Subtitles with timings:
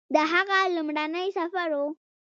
[0.15, 1.83] د هغه لومړنی سفر و